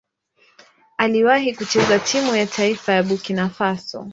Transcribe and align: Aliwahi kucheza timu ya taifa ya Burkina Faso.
Aliwahi 0.97 1.55
kucheza 1.55 1.99
timu 1.99 2.35
ya 2.35 2.47
taifa 2.47 2.91
ya 2.93 3.03
Burkina 3.03 3.49
Faso. 3.49 4.09